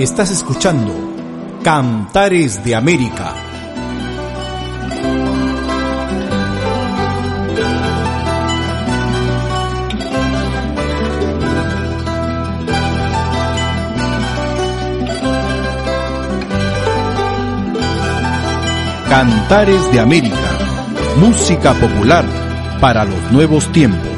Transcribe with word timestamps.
Estás 0.00 0.30
escuchando 0.30 0.94
Cantares 1.62 2.64
de 2.64 2.74
América. 2.74 3.34
Cantares 19.10 19.92
de 19.92 20.00
América. 20.00 20.34
Música 21.18 21.74
popular 21.74 22.24
para 22.80 23.04
los 23.04 23.32
nuevos 23.32 23.70
tiempos. 23.70 24.10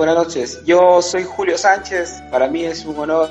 Buenas 0.00 0.16
noches, 0.16 0.64
yo 0.64 1.02
soy 1.02 1.24
Julio 1.24 1.58
Sánchez. 1.58 2.22
Para 2.30 2.48
mí 2.48 2.64
es 2.64 2.86
un 2.86 2.96
honor 3.00 3.28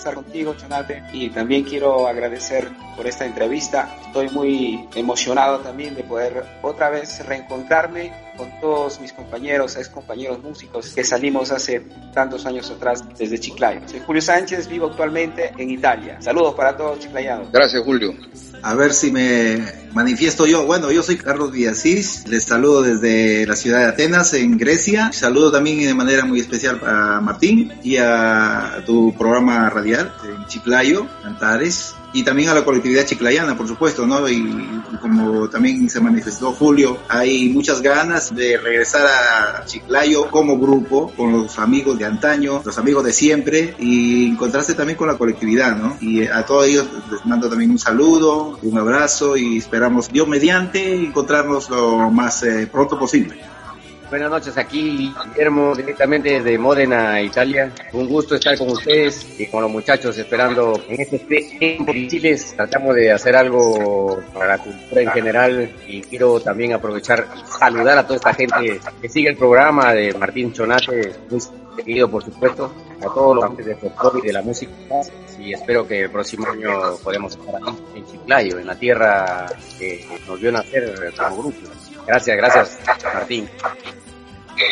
conversar 0.00 0.14
contigo, 0.14 0.54
Chonate, 0.54 1.02
y 1.12 1.28
también 1.28 1.64
quiero 1.64 2.08
agradecer 2.08 2.68
por 2.96 3.06
esta 3.06 3.26
entrevista. 3.26 3.98
Estoy 4.06 4.30
muy 4.30 4.88
emocionado 4.94 5.58
también 5.58 5.94
de 5.94 6.02
poder 6.02 6.44
otra 6.62 6.88
vez 6.88 7.24
reencontrarme 7.26 8.12
con 8.36 8.48
todos 8.60 8.98
mis 9.00 9.12
compañeros, 9.12 9.76
ex 9.76 9.88
compañeros 9.90 10.42
músicos 10.42 10.94
que 10.94 11.04
salimos 11.04 11.50
hace 11.50 11.80
tantos 12.14 12.46
años 12.46 12.70
atrás 12.70 13.04
desde 13.18 13.38
Chiclayo. 13.38 13.80
Soy 13.86 14.00
Julio 14.00 14.22
Sánchez, 14.22 14.68
vivo 14.68 14.86
actualmente 14.86 15.52
en 15.58 15.70
Italia. 15.70 16.16
Saludos 16.20 16.54
para 16.54 16.74
todos 16.76 17.00
chiclayanos. 17.00 17.52
Gracias, 17.52 17.82
Julio. 17.84 18.14
A 18.62 18.74
ver 18.74 18.94
si 18.94 19.12
me 19.12 19.56
manifiesto 19.92 20.46
yo. 20.46 20.64
Bueno, 20.66 20.90
yo 20.90 21.02
soy 21.02 21.16
Carlos 21.16 21.52
Villasís, 21.52 22.26
les 22.28 22.44
saludo 22.44 22.82
desde 22.82 23.46
la 23.46 23.56
ciudad 23.56 23.80
de 23.80 23.86
Atenas, 23.86 24.34
en 24.34 24.56
Grecia. 24.56 25.10
Saludo 25.12 25.50
también 25.50 25.80
de 25.80 25.94
manera 25.94 26.24
muy 26.24 26.40
especial 26.40 26.80
a 26.84 27.20
Martín 27.20 27.72
y 27.82 27.96
a 27.96 28.82
tu 28.86 29.14
programa 29.16 29.68
radial 29.70 30.12
en 30.24 30.46
Chiclayo, 30.46 31.06
Cantares 31.22 31.94
y 32.12 32.22
también 32.22 32.48
a 32.48 32.54
la 32.54 32.64
colectividad 32.64 33.04
chiclayana, 33.04 33.56
por 33.56 33.68
supuesto, 33.68 34.06
¿no? 34.06 34.28
Y, 34.28 34.80
como 35.00 35.48
también 35.48 35.88
se 35.88 36.00
manifestó 36.00 36.52
Julio, 36.52 36.98
hay 37.08 37.48
muchas 37.48 37.80
ganas 37.80 38.34
de 38.34 38.58
regresar 38.58 39.06
a 39.06 39.64
Chiclayo 39.64 40.30
como 40.30 40.58
grupo, 40.58 41.12
con 41.16 41.32
los 41.32 41.58
amigos 41.58 41.98
de 41.98 42.04
antaño, 42.04 42.60
los 42.64 42.76
amigos 42.78 43.04
de 43.04 43.12
siempre, 43.12 43.74
y 43.78 44.26
encontrarse 44.26 44.74
también 44.74 44.96
con 44.98 45.08
la 45.08 45.16
colectividad, 45.16 45.76
¿no? 45.76 45.96
Y 46.00 46.26
a 46.26 46.44
todos 46.44 46.66
ellos 46.66 46.86
les 47.10 47.24
mando 47.24 47.48
también 47.48 47.70
un 47.70 47.78
saludo, 47.78 48.58
un 48.62 48.78
abrazo 48.78 49.36
y 49.36 49.58
esperamos, 49.58 50.08
Dios 50.08 50.28
mediante, 50.28 50.94
encontrarnos 50.94 51.70
lo 51.70 52.10
más 52.10 52.42
eh, 52.42 52.68
pronto 52.70 52.98
posible. 52.98 53.36
Buenas 54.10 54.28
noches, 54.28 54.58
aquí 54.58 55.14
Guillermo, 55.14 55.72
directamente 55.76 56.30
desde 56.30 56.58
Módena, 56.58 57.22
Italia. 57.22 57.70
Un 57.92 58.08
gusto 58.08 58.34
estar 58.34 58.58
con 58.58 58.70
ustedes 58.70 59.38
y 59.38 59.46
con 59.46 59.62
los 59.62 59.70
muchachos 59.70 60.18
esperando 60.18 60.82
en 60.88 61.00
este 61.00 61.18
tiempo 61.20 61.92
difíciles. 61.92 62.56
Tratamos 62.56 62.96
de 62.96 63.12
hacer 63.12 63.36
algo 63.36 64.20
para 64.34 64.56
la 64.56 64.58
cultura 64.58 65.02
en 65.02 65.10
general 65.10 65.76
y 65.86 66.00
quiero 66.02 66.40
también 66.40 66.72
aprovechar 66.72 67.24
saludar 67.46 67.98
a 67.98 68.02
toda 68.02 68.16
esta 68.16 68.34
gente 68.34 68.80
que 69.00 69.08
sigue 69.08 69.28
el 69.28 69.36
programa 69.36 69.94
de 69.94 70.12
Martín 70.14 70.52
Chonate, 70.52 71.12
muy 71.30 71.40
seguido 71.76 72.10
por 72.10 72.24
supuesto, 72.24 72.74
a 72.98 73.14
todos 73.14 73.36
los 73.36 73.44
amantes 73.44 73.66
del 73.66 73.76
folclore 73.76 74.18
y 74.24 74.26
de 74.26 74.32
la 74.32 74.42
música 74.42 74.72
y 75.38 75.54
espero 75.54 75.86
que 75.86 76.02
el 76.02 76.10
próximo 76.10 76.48
año 76.48 76.96
podamos 77.02 77.36
estar 77.36 77.54
aquí 77.56 77.76
en 77.94 78.06
Chiclayo, 78.06 78.58
en 78.58 78.66
la 78.66 78.74
tierra 78.74 79.46
que 79.78 80.04
nos 80.26 80.40
vio 80.40 80.50
nacer 80.52 81.12
como 81.16 81.42
grupo. 81.42 81.58
Gracias, 82.06 82.36
gracias 82.36 82.78
Martín. 83.04 83.48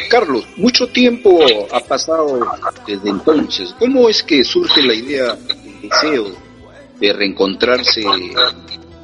Carlos, 0.09 0.47
mucho 0.57 0.89
tiempo 0.89 1.39
ha 1.73 1.81
pasado 1.81 2.41
desde 2.87 3.11
entonces. 3.11 3.75
¿Cómo 3.79 4.09
es 4.09 4.23
que 4.23 4.45
surge 4.45 4.83
la 4.83 4.95
idea, 4.95 5.39
el 5.83 5.89
deseo 5.89 6.33
de 6.99 7.13
reencontrarse 7.13 8.03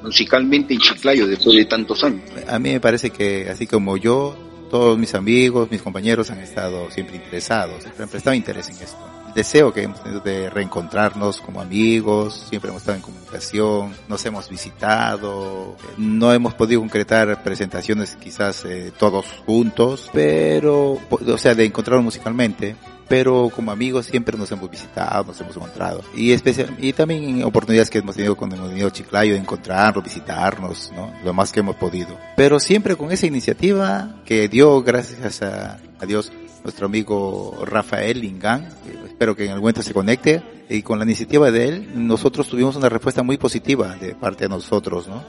musicalmente 0.02 0.74
en 0.74 0.80
Chiclayo 0.80 1.26
después 1.26 1.56
de 1.56 1.64
tantos 1.66 2.02
años? 2.04 2.22
A 2.48 2.58
mí 2.58 2.72
me 2.72 2.80
parece 2.80 3.10
que 3.10 3.48
así 3.48 3.66
como 3.66 3.96
yo, 3.96 4.36
todos 4.70 4.98
mis 4.98 5.14
amigos, 5.14 5.70
mis 5.70 5.82
compañeros 5.82 6.30
han 6.30 6.40
estado 6.40 6.90
siempre 6.90 7.16
interesados, 7.16 7.82
siempre 7.82 8.04
han 8.04 8.10
prestado 8.10 8.34
interés 8.34 8.68
en 8.70 8.76
esto 8.76 9.13
deseo 9.34 9.72
que 9.72 9.82
hemos 9.82 10.02
tenido 10.02 10.20
de 10.20 10.48
reencontrarnos 10.50 11.40
como 11.40 11.60
amigos, 11.60 12.46
siempre 12.48 12.70
hemos 12.70 12.82
estado 12.82 12.96
en 12.96 13.02
comunicación, 13.02 13.94
nos 14.08 14.24
hemos 14.24 14.48
visitado, 14.48 15.76
no 15.98 16.32
hemos 16.32 16.54
podido 16.54 16.80
concretar 16.80 17.42
presentaciones 17.42 18.16
quizás 18.16 18.64
eh, 18.64 18.92
todos 18.96 19.26
juntos, 19.44 20.10
pero, 20.12 20.98
o 21.10 21.38
sea, 21.38 21.54
de 21.54 21.64
encontrarnos 21.64 22.04
musicalmente, 22.04 22.76
pero 23.08 23.50
como 23.54 23.70
amigos 23.70 24.06
siempre 24.06 24.38
nos 24.38 24.50
hemos 24.52 24.70
visitado, 24.70 25.24
nos 25.24 25.40
hemos 25.40 25.56
encontrado. 25.56 26.02
Y 26.14 26.32
especial, 26.32 26.74
y 26.78 26.92
también 26.92 27.42
oportunidades 27.44 27.90
que 27.90 27.98
hemos 27.98 28.16
tenido 28.16 28.36
cuando 28.36 28.56
hemos 28.56 28.70
venido 28.70 28.88
a 28.88 28.92
Chiclayo 28.92 29.34
de 29.34 29.40
encontrarnos, 29.40 30.04
visitarnos, 30.04 30.92
¿no? 30.94 31.12
Lo 31.24 31.32
más 31.34 31.52
que 31.52 31.60
hemos 31.60 31.76
podido. 31.76 32.16
Pero 32.36 32.58
siempre 32.60 32.96
con 32.96 33.12
esa 33.12 33.26
iniciativa 33.26 34.16
que 34.24 34.48
dio, 34.48 34.82
gracias 34.82 35.42
a, 35.42 35.78
a 36.00 36.06
Dios, 36.06 36.32
nuestro 36.64 36.86
amigo 36.86 37.62
Rafael 37.64 38.20
Lingán, 38.20 38.68
espero 39.06 39.36
que 39.36 39.44
en 39.44 39.50
algún 39.50 39.64
momento 39.64 39.82
se 39.82 39.92
conecte, 39.92 40.42
y 40.68 40.82
con 40.82 40.98
la 40.98 41.04
iniciativa 41.04 41.50
de 41.50 41.68
él, 41.68 42.06
nosotros 42.06 42.48
tuvimos 42.48 42.74
una 42.74 42.88
respuesta 42.88 43.22
muy 43.22 43.36
positiva 43.36 43.94
de 43.96 44.14
parte 44.14 44.44
de 44.44 44.48
nosotros, 44.48 45.06
¿no? 45.06 45.22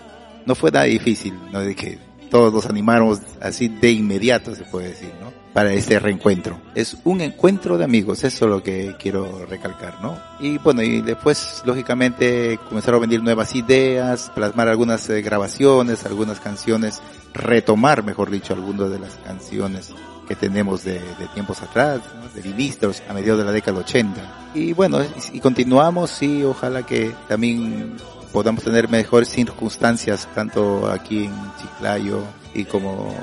No 0.46 0.56
fue 0.56 0.72
nada 0.72 0.86
difícil, 0.86 1.38
¿no? 1.52 1.60
De 1.60 1.76
que 1.76 2.00
todos 2.32 2.54
nos 2.54 2.66
animáramos 2.68 3.20
así 3.42 3.68
de 3.68 3.92
inmediato, 3.92 4.56
se 4.56 4.64
puede 4.64 4.90
decir, 4.90 5.12
¿no? 5.20 5.45
Para 5.56 5.72
este 5.72 5.98
reencuentro. 6.00 6.60
Es 6.76 6.98
un 7.06 7.22
encuentro 7.22 7.78
de 7.78 7.86
amigos, 7.86 8.26
eso 8.26 8.44
es 8.44 8.52
lo 8.52 8.62
que 8.62 8.98
quiero 9.00 9.46
recalcar, 9.46 10.02
¿no? 10.02 10.20
Y 10.42 10.58
bueno, 10.58 10.84
y 10.84 11.02
después, 11.02 11.64
lógicamente, 11.64 12.60
comenzaron 12.68 12.98
a 12.98 13.08
venir 13.08 13.24
nuevas 13.24 13.56
ideas, 13.56 14.34
plasmar 14.36 14.68
algunas 14.68 15.10
eh, 15.10 15.22
grabaciones, 15.22 16.06
algunas 16.06 16.42
canciones, 16.42 17.02
retomar, 17.34 18.04
mejor 18.04 18.32
dicho, 18.32 18.54
algunas 18.54 18.92
de 18.92 19.00
las 19.00 19.14
canciones 19.26 19.94
que 20.28 20.36
tenemos 20.36 20.84
de, 20.84 21.00
tiempos 21.34 21.62
atrás, 21.62 22.02
de 22.34 22.42
ministros 22.42 23.02
a 23.08 23.14
mediados 23.14 23.40
de 23.40 23.46
la 23.46 23.54
década 23.54 23.80
80. 23.80 24.52
Y 24.56 24.74
bueno, 24.74 25.00
y, 25.32 25.40
continuamos 25.40 26.22
y 26.22 26.44
ojalá 26.44 26.86
que 26.86 27.14
también 27.30 27.96
podamos 28.34 28.62
tener 28.62 28.90
mejores 28.90 29.30
circunstancias, 29.30 30.28
tanto 30.36 30.92
aquí 30.92 31.24
en 31.24 31.34
Chiclayo 31.62 32.24
y 32.54 32.66
como 32.66 33.16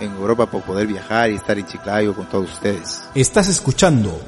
en 0.00 0.12
Europa, 0.12 0.46
por 0.46 0.62
poder 0.62 0.86
viajar 0.86 1.30
y 1.30 1.34
estar 1.34 1.58
en 1.58 1.66
Chiclayo 1.66 2.14
con 2.14 2.26
todos 2.26 2.52
ustedes. 2.52 3.02
Estás 3.14 3.48
escuchando 3.48 4.20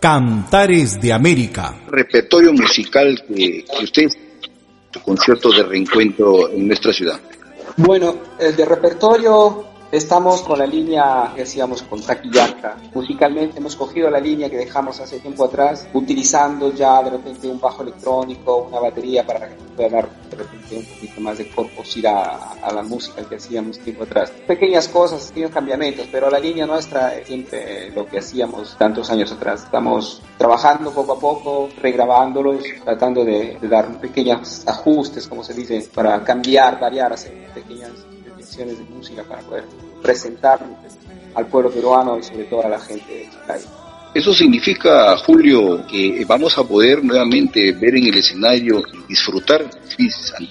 Cantares 0.00 1.00
de 1.00 1.12
América. 1.12 1.74
Repertorio 1.88 2.52
musical 2.52 3.22
que, 3.28 3.64
que 3.64 3.84
usted, 3.84 4.08
su 4.92 5.00
concierto 5.00 5.50
de 5.50 5.62
reencuentro 5.62 6.50
en 6.50 6.66
nuestra 6.66 6.92
ciudad. 6.92 7.20
Bueno, 7.76 8.16
el 8.38 8.54
de 8.54 8.64
repertorio 8.64 9.73
Estamos 9.92 10.42
con 10.42 10.58
la 10.58 10.66
línea 10.66 11.32
que 11.34 11.42
hacíamos 11.42 11.82
con 11.82 12.02
Taquillaca. 12.02 12.76
Musicalmente 12.94 13.58
hemos 13.58 13.76
cogido 13.76 14.10
la 14.10 14.18
línea 14.18 14.50
que 14.50 14.56
dejamos 14.56 14.98
hace 15.00 15.20
tiempo 15.20 15.44
atrás, 15.44 15.86
utilizando 15.92 16.72
ya 16.72 17.02
de 17.02 17.10
repente 17.10 17.46
un 17.46 17.60
bajo 17.60 17.82
electrónico, 17.82 18.66
una 18.68 18.80
batería 18.80 19.24
para 19.24 19.48
que 19.48 19.54
pueda 19.76 19.88
dar 19.90 20.08
de 20.30 20.36
repente 20.36 20.76
un 20.76 20.84
poquito 20.84 21.20
más 21.20 21.38
de 21.38 21.48
corposidad 21.48 22.40
a, 22.62 22.72
la 22.72 22.82
música 22.82 23.22
que 23.28 23.36
hacíamos 23.36 23.78
tiempo 23.78 24.02
atrás. 24.04 24.32
Pequeñas 24.46 24.88
cosas, 24.88 25.28
pequeños 25.28 25.52
cambiamientos, 25.52 26.08
pero 26.10 26.28
la 26.28 26.40
línea 26.40 26.66
nuestra 26.66 27.14
es 27.14 27.28
siempre 27.28 27.90
lo 27.90 28.06
que 28.06 28.18
hacíamos 28.18 28.76
tantos 28.76 29.10
años 29.10 29.30
atrás. 29.30 29.64
Estamos 29.64 30.22
trabajando 30.38 30.90
poco 30.90 31.12
a 31.12 31.20
poco, 31.20 31.68
regrabándolos, 31.80 32.64
tratando 32.84 33.24
de, 33.24 33.58
de 33.60 33.68
dar 33.68 34.00
pequeños 34.00 34.66
ajustes, 34.66 35.28
como 35.28 35.44
se 35.44 35.54
dice, 35.54 35.88
para 35.94 36.22
cambiar, 36.24 36.80
variar, 36.80 37.12
hacer 37.12 37.32
pequeñas 37.54 37.92
de 38.52 38.84
música 38.90 39.24
para 39.24 39.42
poder 39.42 39.64
presentar 40.02 40.60
al 41.34 41.46
pueblo 41.46 41.70
peruano 41.70 42.18
y 42.18 42.22
sobre 42.22 42.44
todo 42.44 42.64
a 42.64 42.68
la 42.68 42.78
gente 42.78 43.12
de 43.12 43.30
Chiclayo. 43.30 43.83
Eso 44.14 44.32
significa, 44.32 45.16
Julio, 45.16 45.84
que 45.88 46.24
vamos 46.24 46.56
a 46.56 46.62
poder 46.62 47.02
nuevamente 47.02 47.72
ver 47.72 47.96
en 47.96 48.06
el 48.06 48.18
escenario 48.18 48.80
disfrutar 49.08 49.68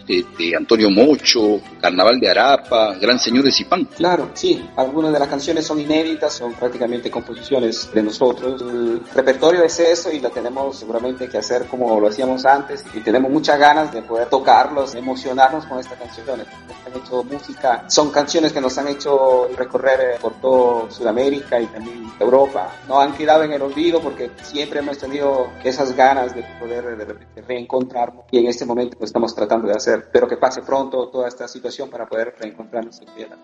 de, 0.08 0.56
Antonio 0.56 0.90
Mocho, 0.90 1.62
Carnaval 1.82 2.20
de 2.20 2.30
Arapa, 2.30 2.96
Gran 2.96 3.20
Señor 3.20 3.44
de 3.44 3.52
Zipán. 3.52 3.86
Claro, 3.86 4.32
sí. 4.34 4.70
Algunas 4.76 5.12
de 5.14 5.20
las 5.20 5.28
canciones 5.28 5.66
son 5.66 5.80
inéditas, 5.80 6.34
son 6.34 6.54
prácticamente 6.54 7.10
composiciones 7.10 7.90
de 7.94 8.04
nosotros. 8.04 8.62
El 8.62 9.02
repertorio 9.14 9.64
es 9.64 9.80
eso 9.80 10.12
y 10.12 10.20
lo 10.20 10.30
tenemos 10.30 10.78
seguramente 10.78 11.28
que 11.28 11.38
hacer 11.38 11.66
como 11.68 12.00
lo 12.00 12.08
hacíamos 12.08 12.46
antes 12.46 12.84
y 12.94 13.00
tenemos 13.00 13.32
muchas 13.32 13.60
ganas 13.60 13.92
de 13.94 14.02
poder 14.02 14.30
tocarlos, 14.30 14.96
emocionarnos 14.96 15.66
con 15.66 15.80
estas 15.80 15.98
canciones. 15.98 16.48
Han 16.86 17.02
hecho 17.02 17.24
música, 17.24 17.86
son 17.90 18.12
canciones 18.12 18.52
que 18.52 18.62
nos 18.62 18.78
han 18.78 18.88
hecho 18.88 19.50
recorrer 19.58 20.00
eh, 20.02 20.18
por 20.22 20.34
todo 20.40 20.92
Sudamérica 20.92 21.60
y 21.60 21.66
también 21.68 22.12
Europa. 22.20 22.76
No 22.88 23.00
han 23.00 23.14
quedado 23.14 23.44
en 23.44 23.53
el 23.56 23.62
olvido 23.62 24.02
porque 24.02 24.32
siempre 24.42 24.80
hemos 24.80 24.98
tenido 24.98 25.48
esas 25.64 25.96
ganas 25.96 26.36
de 26.36 26.44
poder 26.60 26.98
de 26.98 27.06
repente 27.06 27.42
reencontrarnos 27.42 28.26
y 28.32 28.40
en 28.40 28.48
este 28.48 28.66
momento 28.66 28.98
pues, 28.98 29.10
estamos 29.10 29.36
tratando 29.36 29.68
de 29.68 29.76
hacer. 29.76 30.10
Pero 30.12 30.28
que 30.28 30.38
pase 30.38 30.62
pronto 30.62 31.10
toda 31.10 31.28
esta 31.28 31.48
situación 31.48 31.90
para 31.90 32.06
poder 32.08 32.36
reencontrarnos 32.40 33.00
en 33.02 33.16
tierra. 33.16 33.38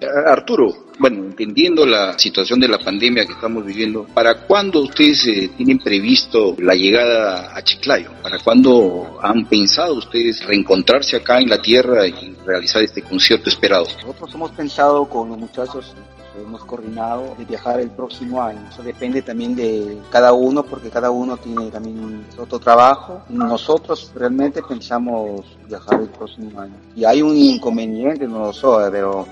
Eh, 0.00 0.06
Arturo, 0.26 0.86
bueno, 0.98 1.24
entendiendo 1.24 1.86
la 1.86 2.18
situación 2.18 2.58
de 2.58 2.68
la 2.68 2.78
pandemia 2.78 3.24
que 3.24 3.32
estamos 3.32 3.64
viviendo, 3.64 4.04
¿para 4.12 4.44
cuándo 4.46 4.82
ustedes 4.82 5.26
eh, 5.26 5.50
tienen 5.56 5.78
previsto 5.78 6.56
la 6.58 6.74
llegada 6.74 7.56
a 7.56 7.62
Chiclayo? 7.62 8.10
¿Para 8.20 8.38
cuándo 8.40 9.18
han 9.22 9.46
pensado 9.46 9.94
ustedes 9.94 10.44
reencontrarse 10.44 11.16
acá 11.16 11.38
en 11.38 11.48
la 11.48 11.62
tierra 11.62 12.06
y 12.08 12.36
realizar 12.44 12.82
este 12.82 13.02
concierto 13.02 13.48
esperado? 13.48 13.86
Nosotros 14.02 14.34
hemos 14.34 14.50
pensado 14.50 15.08
con 15.08 15.28
los 15.28 15.38
muchachos 15.38 15.94
hemos 16.40 16.64
coordinado 16.64 17.34
de 17.36 17.44
viajar 17.44 17.80
el 17.80 17.90
próximo 17.90 18.42
año. 18.42 18.60
Eso 18.68 18.82
depende 18.82 19.22
también 19.22 19.54
de 19.54 20.00
cada 20.10 20.32
uno 20.32 20.62
porque 20.62 20.90
cada 20.90 21.10
uno 21.10 21.36
tiene 21.36 21.70
también 21.70 22.26
otro 22.38 22.58
trabajo. 22.58 23.22
Nosotros 23.28 24.12
realmente 24.14 24.62
pensamos 24.62 25.42
viajar 25.66 26.00
el 26.00 26.08
próximo 26.08 26.60
año. 26.60 26.74
Y 26.96 27.04
hay 27.04 27.22
un 27.22 27.36
inconveniente, 27.36 28.26
no 28.26 28.40
lo 28.40 28.52
sé, 28.52 28.66
pero 28.90 29.26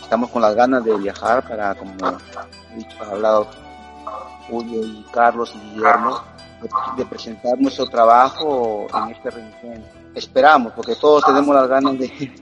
estamos 0.00 0.30
con 0.30 0.42
las 0.42 0.54
ganas 0.54 0.84
de 0.84 0.96
viajar 0.96 1.46
para, 1.46 1.74
como 1.74 1.92
he 2.72 2.76
dicho, 2.76 2.96
hablado 3.10 3.46
Julio 4.48 4.84
y 4.84 5.04
Carlos 5.12 5.52
y 5.54 5.74
Guillermo, 5.74 6.20
de, 6.96 7.04
presentar 7.06 7.58
nuestro 7.60 7.86
trabajo 7.86 8.86
en 8.94 9.14
este 9.14 9.30
reencuentro. 9.30 9.90
Esperamos, 10.14 10.72
porque 10.72 10.94
todos 10.96 11.24
tenemos 11.24 11.54
las 11.54 11.68
ganas 11.68 11.98
de, 11.98 12.32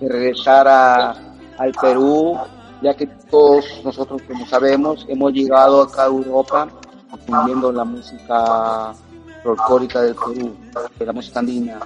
regresar 0.00 0.66
al 0.68 1.72
Perú 1.80 2.38
ya 2.84 2.94
que 2.94 3.06
todos 3.06 3.64
nosotros, 3.82 4.20
como 4.28 4.46
sabemos, 4.46 5.06
hemos 5.08 5.32
llegado 5.32 5.82
acá 5.82 6.02
a 6.02 6.06
Europa 6.06 6.68
aprendiendo 7.10 7.72
la 7.72 7.82
música 7.82 8.92
folclórica 9.42 10.02
del 10.02 10.14
Perú, 10.14 10.54
de 10.98 11.06
la 11.06 11.12
música 11.14 11.38
andina. 11.38 11.80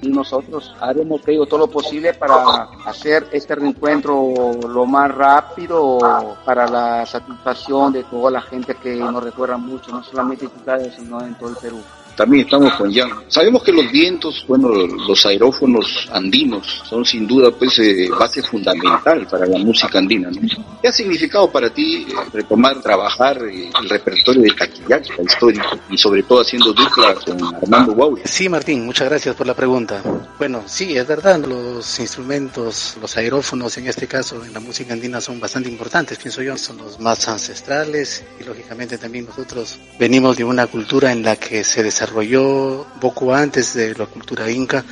Y 0.00 0.08
nosotros 0.08 0.72
haremos, 0.80 1.22
creo, 1.24 1.44
todo 1.46 1.60
lo 1.60 1.66
posible 1.66 2.14
para 2.14 2.68
hacer 2.86 3.26
este 3.32 3.56
reencuentro 3.56 4.32
lo 4.68 4.86
más 4.86 5.12
rápido 5.12 5.98
para 6.44 6.68
la 6.68 7.04
satisfacción 7.04 7.92
de 7.92 8.04
toda 8.04 8.30
la 8.30 8.40
gente 8.40 8.76
que 8.76 8.94
nos 8.94 9.24
recuerda 9.24 9.56
mucho, 9.56 9.90
no 9.90 10.04
solamente 10.04 10.44
en 10.44 10.52
Italia, 10.56 10.92
sino 10.96 11.20
en 11.20 11.34
todo 11.34 11.48
el 11.48 11.56
Perú. 11.56 11.80
También 12.16 12.44
estamos 12.44 12.72
con 12.74 12.92
Jan. 12.92 13.10
Sabemos 13.28 13.62
que 13.62 13.72
los 13.72 13.90
vientos, 13.90 14.44
bueno, 14.46 14.68
los 14.68 15.26
aerófonos 15.26 16.08
andinos 16.12 16.82
son 16.88 17.04
sin 17.04 17.26
duda 17.26 17.50
pues 17.50 17.78
eh, 17.80 18.08
base 18.08 18.42
fundamental 18.42 19.26
para 19.26 19.46
la 19.46 19.58
música 19.58 19.98
andina. 19.98 20.30
¿no? 20.30 20.40
¿Qué 20.80 20.88
ha 20.88 20.92
significado 20.92 21.50
para 21.50 21.70
ti 21.70 22.06
eh, 22.08 22.14
retomar, 22.32 22.80
trabajar 22.80 23.42
eh, 23.44 23.70
el 23.80 23.88
repertorio 23.88 24.42
de 24.42 24.50
Taquillaca 24.50 25.22
histórico 25.22 25.78
y 25.90 25.98
sobre 25.98 26.22
todo 26.22 26.42
haciendo 26.42 26.72
dupla 26.72 27.14
con 27.14 27.54
Armando 27.56 27.92
Guau? 27.94 28.18
Sí, 28.24 28.48
Martín, 28.48 28.86
muchas 28.86 29.08
gracias 29.08 29.34
por 29.34 29.46
la 29.46 29.54
pregunta. 29.54 30.00
Bueno, 30.38 30.62
sí, 30.66 30.96
es 30.96 31.06
verdad, 31.06 31.40
los 31.40 31.98
instrumentos, 31.98 32.96
los 33.00 33.16
aerófonos 33.16 33.76
en 33.78 33.88
este 33.88 34.06
caso 34.06 34.44
en 34.44 34.52
la 34.52 34.60
música 34.60 34.92
andina 34.92 35.20
son 35.20 35.40
bastante 35.40 35.68
importantes, 35.68 36.18
pienso 36.18 36.42
yo, 36.42 36.56
son 36.56 36.78
los 36.78 37.00
más 37.00 37.26
ancestrales 37.28 38.24
y 38.40 38.44
lógicamente 38.44 38.98
también 38.98 39.26
nosotros 39.26 39.78
venimos 39.98 40.36
de 40.36 40.44
una 40.44 40.66
cultura 40.66 41.10
en 41.10 41.22
la 41.22 41.36
que 41.36 41.64
se 41.64 41.82
desarrolla 41.82 42.03
desarrolló 42.04 42.84
poco 43.00 43.34
antes 43.34 43.72
de 43.72 43.94
la 43.94 44.04
cultura 44.04 44.50
inca 44.50 44.84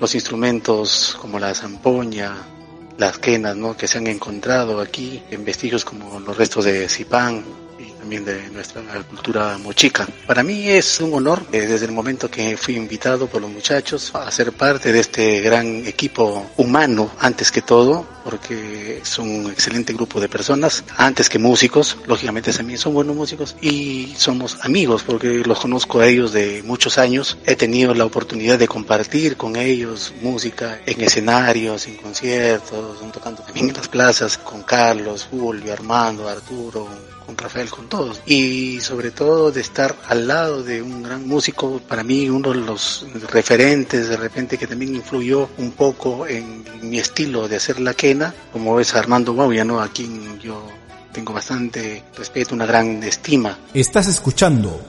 los 0.00 0.14
instrumentos 0.14 1.14
como 1.20 1.38
la 1.38 1.54
zampoña, 1.54 2.36
las 2.96 3.18
quenas, 3.18 3.54
¿no? 3.54 3.76
que 3.76 3.86
se 3.86 3.98
han 3.98 4.06
encontrado 4.06 4.80
aquí 4.80 5.22
en 5.30 5.44
vestigios 5.44 5.84
como 5.84 6.18
los 6.20 6.36
restos 6.36 6.64
de 6.64 6.88
Zipán, 6.88 7.44
también 8.04 8.26
de 8.26 8.50
nuestra 8.50 8.82
cultura 9.08 9.56
mochica. 9.56 10.06
Para 10.26 10.42
mí 10.42 10.68
es 10.68 11.00
un 11.00 11.14
honor 11.14 11.40
eh, 11.52 11.62
desde 11.62 11.86
el 11.86 11.92
momento 11.92 12.30
que 12.30 12.54
fui 12.58 12.76
invitado 12.76 13.28
por 13.28 13.40
los 13.40 13.50
muchachos 13.50 14.14
a 14.14 14.30
ser 14.30 14.52
parte 14.52 14.92
de 14.92 15.00
este 15.00 15.40
gran 15.40 15.86
equipo 15.86 16.50
humano 16.58 17.10
antes 17.18 17.50
que 17.50 17.62
todo, 17.62 18.06
porque 18.22 18.98
es 18.98 19.18
un 19.18 19.50
excelente 19.50 19.94
grupo 19.94 20.20
de 20.20 20.28
personas, 20.28 20.84
antes 20.98 21.30
que 21.30 21.38
músicos, 21.38 21.96
lógicamente 22.06 22.52
también 22.52 22.78
son 22.78 22.92
buenos 22.92 23.16
músicos 23.16 23.56
y 23.62 24.14
somos 24.18 24.58
amigos 24.60 25.02
porque 25.02 25.42
los 25.46 25.58
conozco 25.58 26.00
a 26.00 26.06
ellos 26.06 26.34
de 26.34 26.62
muchos 26.62 26.98
años. 26.98 27.38
He 27.46 27.56
tenido 27.56 27.94
la 27.94 28.04
oportunidad 28.04 28.58
de 28.58 28.68
compartir 28.68 29.38
con 29.38 29.56
ellos 29.56 30.12
música 30.20 30.78
en 30.84 31.00
escenarios, 31.00 31.86
en 31.86 31.96
conciertos, 31.96 32.98
tocando 33.14 33.42
también 33.42 33.70
en 33.70 33.76
las 33.76 33.88
plazas 33.88 34.36
con 34.36 34.62
Carlos, 34.62 35.26
Julio, 35.30 35.72
Armando, 35.72 36.28
Arturo, 36.28 36.86
con 37.24 37.36
Rafael, 37.36 37.70
con 37.70 37.88
todos. 37.88 38.20
Y 38.26 38.80
sobre 38.80 39.10
todo 39.10 39.50
de 39.50 39.60
estar 39.60 39.96
al 40.08 40.28
lado 40.28 40.62
de 40.62 40.82
un 40.82 41.02
gran 41.02 41.26
músico, 41.26 41.80
para 41.86 42.02
mí 42.02 42.28
uno 42.28 42.50
de 42.50 42.60
los 42.60 43.06
referentes 43.30 44.08
de 44.08 44.16
repente 44.16 44.58
que 44.58 44.66
también 44.66 44.94
influyó 44.94 45.48
un 45.58 45.72
poco 45.72 46.26
en 46.26 46.64
mi 46.82 46.98
estilo 46.98 47.48
de 47.48 47.56
hacer 47.56 47.80
la 47.80 47.94
quena, 47.94 48.34
como 48.52 48.80
es 48.80 48.94
Armando 48.94 49.34
Bauya, 49.34 49.64
¿no? 49.64 49.80
A 49.80 49.88
quien 49.88 50.38
yo 50.40 50.66
tengo 51.12 51.32
bastante 51.32 52.04
respeto, 52.16 52.54
una 52.54 52.66
gran 52.66 53.02
estima. 53.02 53.58
Estás 53.72 54.08
escuchando 54.08 54.80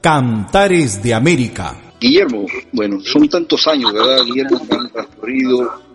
Cantares 0.00 1.02
de 1.02 1.14
América. 1.14 1.76
Guillermo, 2.00 2.46
bueno, 2.72 3.00
son 3.00 3.28
tantos 3.28 3.66
años, 3.66 3.92
¿verdad? 3.92 4.24
Guillermo, 4.24 4.66
que 4.66 4.74
han 4.74 4.90
transcurrido 4.90 5.85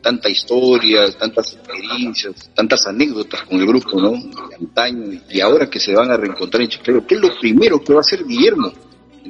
tanta 0.00 0.28
historia, 0.28 1.10
tantas 1.18 1.54
experiencias, 1.54 2.50
tantas 2.54 2.86
anécdotas 2.86 3.42
con 3.42 3.60
el 3.60 3.66
grupo, 3.66 4.00
¿no? 4.00 4.12
De 4.12 5.18
y 5.30 5.40
ahora 5.40 5.68
que 5.68 5.80
se 5.80 5.94
van 5.94 6.10
a 6.10 6.16
reencontrar 6.16 6.62
en 6.62 6.68
Chiclayo, 6.68 7.06
¿qué 7.06 7.14
es 7.14 7.20
lo 7.20 7.38
primero 7.38 7.82
que 7.82 7.92
va 7.92 7.98
a 7.98 8.00
hacer 8.00 8.24
Guillermo? 8.24 8.72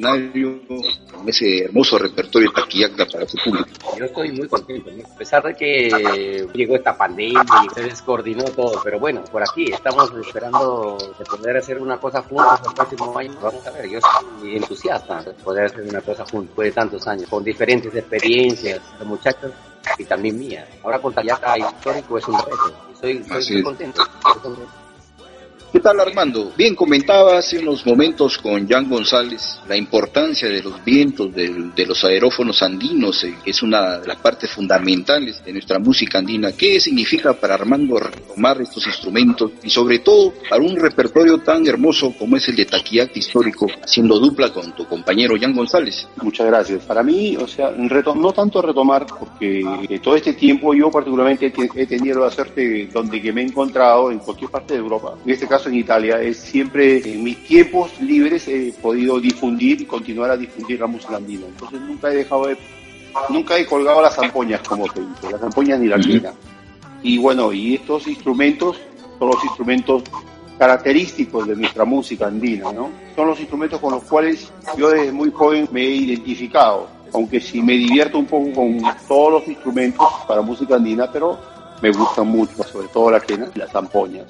con 0.01 1.29
ese 1.29 1.65
hermoso 1.65 1.99
repertorio 1.99 2.53
taquillaca 2.53 3.07
para 3.07 3.27
su 3.27 3.37
público. 3.39 3.69
Yo 3.99 4.05
estoy 4.05 4.33
muy 4.33 4.49
contento, 4.49 4.91
a 4.91 5.17
pesar 5.17 5.43
de 5.43 5.55
que 5.55 6.47
llegó 6.55 6.77
esta 6.77 6.97
pandemia 6.97 7.43
y 7.65 7.75
se 7.75 7.83
descoordinó 7.83 8.45
todo, 8.45 8.81
pero 8.85 9.01
bueno, 9.01 9.25
por 9.25 9.43
aquí 9.43 9.65
estamos 9.73 10.13
esperando 10.25 10.97
de 11.19 11.25
poder 11.25 11.57
hacer 11.57 11.79
una 11.79 11.99
cosa 11.99 12.23
juntos 12.23 12.61
el 12.67 12.75
próximo 12.75 13.19
año. 13.19 13.33
Vamos 13.43 13.67
a 13.67 13.71
ver, 13.73 13.89
yo 13.89 13.99
estoy 13.99 14.57
entusiasta 14.57 15.23
de 15.23 15.33
poder 15.33 15.67
hacer 15.67 15.83
una 15.83 16.01
cosa 16.01 16.25
juntos 16.25 16.49
después 16.49 16.69
de 16.69 16.73
tantos 16.73 17.07
años, 17.09 17.29
con 17.29 17.43
diferentes 17.43 17.95
experiencias, 17.95 18.81
los 18.99 19.09
muchachos 19.09 19.53
y 19.97 20.05
también 20.05 20.39
mía. 20.39 20.67
Ahora 20.83 20.99
con 20.99 21.13
Taquillaca 21.13 21.59
histórico 21.59 22.19
es 22.19 22.29
un 22.29 22.39
reto, 22.39 22.77
estoy, 22.93 23.25
muy 23.55 23.63
contento. 23.63 24.03
¿Qué 25.71 25.81
tal 25.81 26.01
Armando? 26.01 26.51
Bien, 26.57 26.75
comentaba 26.75 27.37
hace 27.37 27.59
unos 27.59 27.85
momentos 27.85 28.39
con 28.39 28.67
Jan 28.67 28.89
González 28.89 29.61
la 29.69 29.77
importancia 29.77 30.49
de 30.49 30.63
los 30.63 30.83
vientos, 30.83 31.35
de, 31.35 31.85
los 31.87 32.05
aerófonos 32.05 32.63
andinos, 32.63 33.23
eh, 33.25 33.35
es 33.45 33.63
una 33.63 33.99
de 33.99 34.07
las 34.07 34.17
partes 34.17 34.51
fundamentales 34.51 35.45
de 35.45 35.53
nuestra 35.53 35.79
música 35.79 36.19
andina. 36.19 36.53
¿Qué 36.53 36.81
significa 36.81 37.35
para 37.35 37.55
Armando 37.55 37.99
retomar 37.99 38.63
estos 38.63 38.87
instrumentos 38.87 39.53
y 39.63 39.69
sobre 39.69 39.99
todo 39.99 40.33
para 40.49 40.63
un 40.63 40.75
repertorio 40.77 41.39
tan 41.39 41.67
hermoso 41.67 42.15
como 42.19 42.37
es 42.37 42.49
el 42.49 42.57
de 42.57 42.65
Taquillac 42.65 43.15
histórico, 43.15 43.67
haciendo 43.83 44.19
dupla 44.19 44.51
con 44.51 44.73
tu 44.73 44.87
compañero 44.87 45.35
Jan 45.39 45.55
González? 45.55 46.09
Muchas 46.23 46.47
gracias. 46.47 46.85
Para 46.85 47.03
mí, 47.03 47.37
o 47.37 47.47
sea, 47.47 47.73
no 47.73 48.33
tanto 48.33 48.63
retomar, 48.63 49.05
porque 49.07 49.61
eh, 49.89 49.99
todo 49.99 50.17
este 50.17 50.33
tiempo 50.33 50.73
yo 50.73 50.91
particularmente 50.91 51.53
he 51.75 51.87
tenido 51.87 52.21
la 52.21 52.31
suerte 52.31 52.89
donde 52.91 53.21
que 53.21 53.33
me 53.35 53.43
he 53.43 53.45
encontrado 53.45 54.11
en 54.11 54.19
cualquier 54.19 54.51
parte 54.51 54.75
de 54.75 54.81
Europa. 54.81 55.15
En 55.25 55.31
este 55.31 55.47
caso, 55.47 55.58
en 55.67 55.75
Italia, 55.75 56.21
es 56.21 56.39
siempre 56.39 56.99
en 57.13 57.23
mis 57.23 57.45
tiempos 57.45 58.01
libres 58.01 58.47
he 58.49 58.73
podido 58.81 59.21
difundir 59.21 59.81
y 59.81 59.85
continuar 59.85 60.31
a 60.31 60.37
difundir 60.37 60.81
la 60.81 60.87
música 60.87 61.17
andina. 61.17 61.47
Entonces 61.47 61.81
nunca 61.81 62.11
he 62.11 62.17
dejado 62.17 62.47
de, 62.47 62.57
nunca 63.29 63.57
he 63.57 63.67
colgado 63.67 64.03
las 64.03 64.15
zampoñas, 64.15 64.61
como 64.67 64.91
se 64.93 65.01
dice, 65.01 65.31
las 65.31 65.41
zampoñas 65.41 65.81
ni 65.81 65.87
la 65.87 65.99
quena. 65.99 66.33
Y 67.03 67.19
bueno, 67.19 67.53
y 67.53 67.75
estos 67.75 68.07
instrumentos 68.07 68.79
son 69.19 69.29
los 69.29 69.45
instrumentos 69.45 70.03
característicos 70.59 71.47
de 71.47 71.57
nuestra 71.57 71.85
música 71.85 72.27
andina, 72.27 72.73
¿no? 72.73 72.91
Son 73.15 73.29
los 73.29 73.39
instrumentos 73.39 73.81
con 73.81 73.93
los 73.93 74.03
cuales 74.05 74.53
yo 74.77 74.91
desde 74.91 75.13
muy 75.13 75.31
joven 75.31 75.69
me 75.71 75.83
he 75.83 75.91
identificado, 75.91 76.89
aunque 77.13 77.41
sí 77.41 77.63
me 77.63 77.75
divierto 77.75 78.19
un 78.19 78.27
poco 78.27 78.53
con 78.53 78.81
todos 79.07 79.33
los 79.33 79.49
instrumentos 79.49 80.09
para 80.27 80.43
música 80.43 80.75
andina, 80.77 81.11
pero 81.13 81.39
me 81.81 81.93
gustan 81.93 82.27
mucho, 82.27 82.63
sobre 82.65 82.89
todo 82.89 83.11
la 83.13 83.21
quena 83.21 83.49
y 83.55 83.59
las 83.59 83.71
zampoñas 83.71 84.27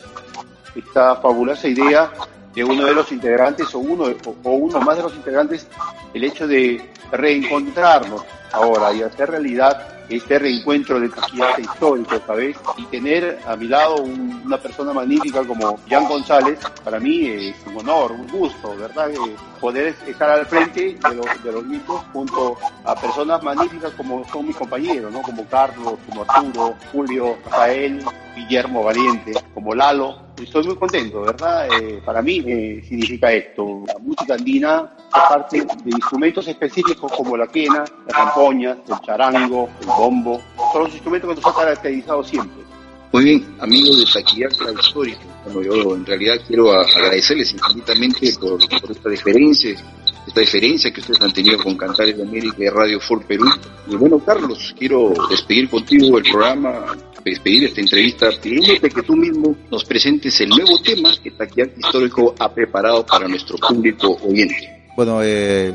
esta 0.75 1.17
fabulosa 1.17 1.69
idea 1.69 2.11
de 2.55 2.65
uno 2.65 2.85
de 2.87 2.95
los 2.95 3.13
integrantes 3.13 3.75
o 3.75 3.79
uno, 3.79 4.05
o 4.43 4.51
uno 4.51 4.81
más 4.81 4.97
de 4.97 5.03
los 5.03 5.15
integrantes 5.15 5.67
el 6.15 6.25
hecho 6.25 6.47
de 6.47 6.81
reencontrarnos 7.13 8.25
ahora 8.53 8.93
y 8.93 9.03
hacer 9.03 9.31
realidad 9.31 9.99
este 10.09 10.39
reencuentro 10.39 10.99
de 10.99 11.09
taquillaje 11.09 11.63
histórico, 11.63 12.19
¿sabes? 12.27 12.57
Y 12.77 12.85
tener 12.87 13.39
a 13.47 13.57
mi 13.57 13.69
lado 13.69 13.97
una 13.97 14.57
persona 14.57 14.93
magnífica 14.93 15.45
como 15.45 15.79
Jan 15.89 16.09
González, 16.09 16.59
para 16.83 16.99
mí 16.99 17.27
es 17.27 17.57
un 17.67 17.79
honor, 17.79 18.13
un 18.13 18.27
gusto, 18.29 18.75
¿verdad? 18.77 19.11
Eh, 19.11 19.37
poder 19.61 19.95
estar 20.07 20.31
al 20.31 20.47
frente 20.47 20.97
de 21.09 21.15
los, 21.15 21.45
de 21.45 21.53
los 21.53 21.65
mismos 21.65 22.03
junto 22.13 22.57
a 22.85 22.95
personas 22.95 23.43
magníficas 23.43 23.93
como 23.93 24.25
son 24.29 24.47
mis 24.47 24.57
compañeros, 24.57 25.13
¿no? 25.13 25.21
Como 25.21 25.47
Carlos, 25.47 25.95
como 26.09 26.25
Arturo, 26.27 26.75
Julio, 26.91 27.37
Rafael, 27.45 28.03
Guillermo 28.35 28.85
Valiente, 28.85 29.33
como 29.53 29.75
Lalo. 29.75 30.28
Estoy 30.43 30.65
muy 30.65 30.77
contento, 30.77 31.23
¿verdad? 31.23 31.69
Eh, 31.81 32.01
para 32.05 32.23
mí 32.23 32.43
eh, 32.47 32.83
significa 32.89 33.33
esto. 33.33 33.83
La 33.87 33.99
música 33.99 34.35
andina 34.35 34.91
parte 35.11 35.59
de 35.59 35.91
instrumentos 35.91 36.47
específicos 36.47 37.11
como 37.13 37.37
la 37.37 37.47
quena, 37.47 37.85
la 38.07 38.15
campoña, 38.15 38.77
el 38.87 39.01
charango, 39.01 39.69
el 39.81 39.87
bombo. 39.87 40.41
Son 40.73 40.85
los 40.85 40.93
instrumentos 40.93 41.29
que 41.31 41.37
nos 41.37 41.47
han 41.47 41.53
caracterizado 41.53 42.23
siempre. 42.23 42.69
Muy 43.11 43.25
bien, 43.25 43.57
amigos 43.59 43.99
de 43.99 44.13
Taquillaca 44.13 44.71
Histórico. 44.81 45.21
Bueno, 45.45 45.63
yo 45.63 45.95
en 45.97 46.05
realidad 46.05 46.35
quiero 46.47 46.71
agradecerles 46.73 47.53
infinitamente 47.53 48.33
por, 48.39 48.61
esta 48.63 49.09
diferencia, 49.09 49.83
esta 50.27 50.41
diferencia 50.41 50.93
que 50.93 51.01
ustedes 51.01 51.21
han 51.23 51.33
tenido 51.33 51.57
con 51.59 51.75
Cantares 51.77 52.17
de 52.17 52.23
América 52.23 52.57
y 52.59 52.69
Radio 52.69 53.01
For 53.01 53.25
Perú. 53.25 53.47
Y 53.89 53.97
bueno, 53.97 54.19
Carlos, 54.19 54.75
quiero 54.79 55.15
despedir 55.31 55.71
contigo 55.71 56.19
el 56.19 56.25
programa, 56.31 56.85
despedir 57.25 57.65
esta 57.65 57.81
entrevista, 57.81 58.31
pidiéndote 58.43 58.89
que 58.89 59.03
tú 59.03 59.17
mismo 59.17 59.57
nos 59.71 59.85
presentes 59.85 60.41
el 60.41 60.51
nuevo 60.51 60.81
tema 60.81 61.11
que 61.23 61.31
Taquillaca 61.31 61.73
Histórico 61.79 62.35
ha 62.39 62.53
preparado 62.53 63.05
para 63.05 63.29
nuestro 63.29 63.57
público 63.59 64.19
oyente. 64.23 64.85
Bueno, 64.97 65.21
eh, 65.23 65.75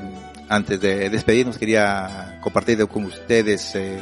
antes 0.50 0.80
de 0.80 1.10
despedirnos 1.10 1.58
quería 1.58 2.40
compartir 2.42 2.86
con 2.88 3.06
ustedes 3.06 3.76
eh, 3.76 4.00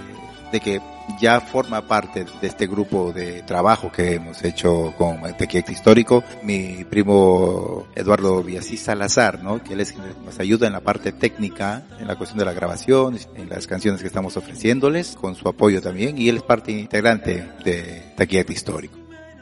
de 0.51 0.59
que 0.59 0.81
ya 1.19 1.39
forma 1.39 1.87
parte 1.87 2.25
de 2.41 2.47
este 2.47 2.67
grupo 2.67 3.11
de 3.13 3.43
trabajo 3.43 3.91
que 3.91 4.15
hemos 4.15 4.43
hecho 4.43 4.93
con 4.97 5.25
el 5.25 5.35
Tequiec 5.35 5.69
Histórico, 5.69 6.23
mi 6.43 6.83
primo 6.85 7.87
Eduardo 7.95 8.43
Villasís 8.43 8.81
Salazar, 8.81 9.43
¿no? 9.43 9.63
que 9.63 9.73
él 9.73 9.81
es 9.81 9.95
nos 9.97 10.39
ayuda 10.39 10.67
en 10.67 10.73
la 10.73 10.81
parte 10.81 11.11
técnica, 11.11 11.83
en 11.99 12.07
la 12.07 12.15
cuestión 12.15 12.39
de 12.39 12.45
la 12.45 12.53
grabación, 12.53 13.17
en 13.35 13.49
las 13.49 13.67
canciones 13.67 14.01
que 14.01 14.07
estamos 14.07 14.37
ofreciéndoles, 14.37 15.15
con 15.15 15.35
su 15.35 15.47
apoyo 15.47 15.81
también, 15.81 16.17
y 16.17 16.29
él 16.29 16.37
es 16.37 16.43
parte 16.43 16.71
integrante 16.71 17.51
de 17.63 18.13
Tequiec 18.15 18.49
Histórico. 18.49 18.97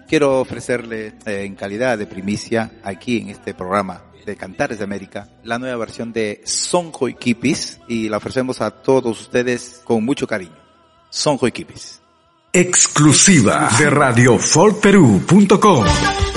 Quiero 0.08 0.40
ofrecerle 0.40 1.14
eh, 1.26 1.44
en 1.44 1.56
calidad 1.56 1.98
de 1.98 2.08
primicia 2.08 2.72
aquí 2.84 3.18
en 3.18 3.30
este 3.30 3.54
programa 3.54 4.04
de 4.26 4.36
Cantares 4.36 4.80
de 4.80 4.84
América, 4.84 5.30
la 5.44 5.60
nueva 5.60 5.78
versión 5.78 6.12
de 6.14 6.42
Sonjo 6.46 7.10
y 7.10 7.14
Kipis 7.14 7.80
y 7.88 8.10
la 8.10 8.18
ofrecemos 8.18 8.62
a 8.62 8.72
todos 8.72 9.22
ustedes 9.22 9.82
con 9.84 10.04
mucho 10.04 10.28
cariño. 10.28 10.69
Sonjo 11.10 11.48
y 11.48 11.52
Kipis. 11.52 12.00
Exclusiva 12.52 13.70
de 13.78 13.90
radiofolperú.com. 13.90 16.29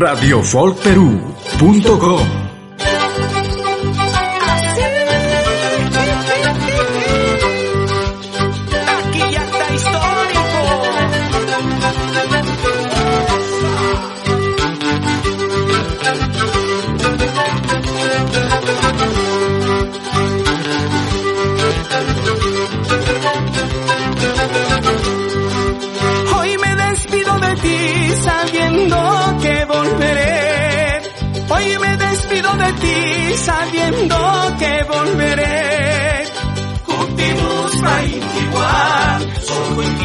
radiofolkperú.com 0.00 2.39
de 32.56 32.72
ti 32.74 33.34
sabiendo 33.36 34.16
que 34.58 34.84
volveré. 34.84 36.24
Contigo 36.84 37.68
está 37.72 38.04
igual, 38.04 39.40
solo 39.42 39.82
en 39.82 39.98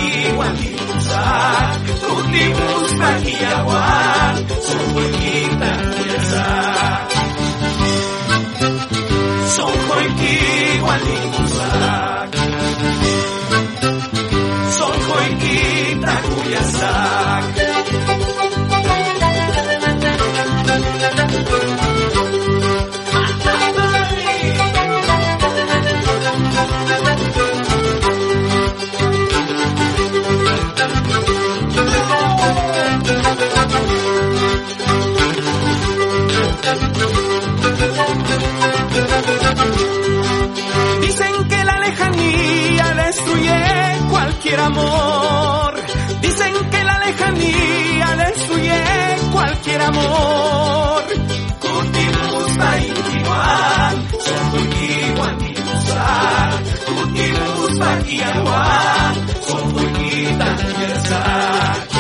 amor. 44.66 45.74
Dicen 46.22 46.54
que 46.72 46.84
la 46.84 47.00
lejanía 47.00 48.16
le 48.16 48.30
suye 48.48 48.84
cualquier 49.32 49.82
amor. 49.82 51.04
Contigo 51.60 52.20
gusta 52.34 52.80
igual, 52.80 53.96
contigo 54.52 55.24
antimusar. 55.24 56.64
Contigo 56.86 57.44
gusta 57.60 57.90
igual, 58.10 59.14
contigo 59.48 60.38
tan 60.38 60.58
diversar. 60.58 61.95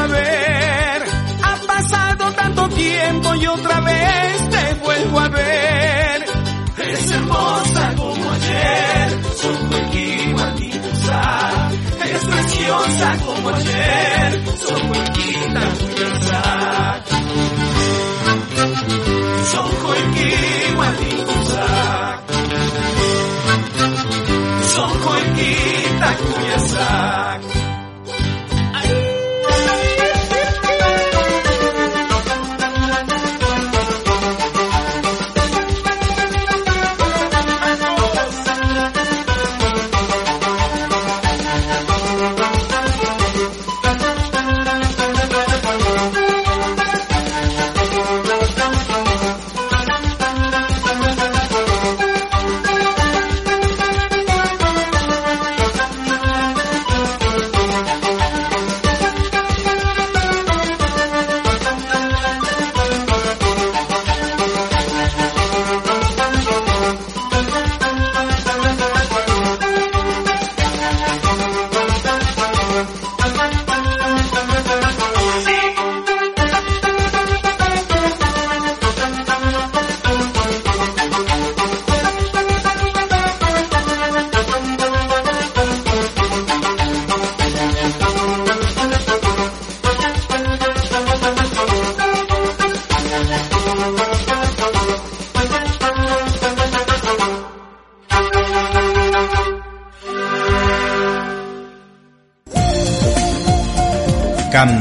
a 0.00 0.06
ver. 0.06 1.02
Ha 1.42 1.56
pasado 1.66 2.32
tanto 2.32 2.68
tiempo 2.70 3.34
y 3.34 3.46
otra 3.46 3.80
vez 3.80 4.50
te 4.50 4.74
vuelvo 4.82 5.20
a 5.20 5.28
ver. 5.28 6.24
Eres 6.78 7.10
hermosa 7.10 7.94
como 7.96 8.30
ayer, 8.32 9.20
solo 9.36 9.76
aquí 9.76 10.34
maldita. 10.34 11.70
Eres 12.04 12.24
preciosa 12.24 13.16
como 13.26 13.48
ayer, 13.50 14.44
solo 14.64 14.92
aquí 15.02 15.34
tan 15.54 15.72
Son 19.52 19.70
aquí 19.96 20.32
maldita. 20.76 21.66
Son 24.74 24.92
aquí 25.16 25.54
tan 26.00 26.16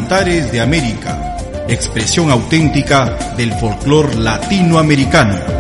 De 0.10 0.60
América, 0.60 1.38
expresión 1.68 2.32
auténtica 2.32 3.16
del 3.38 3.54
folclor 3.54 4.16
latinoamericano. 4.16 5.59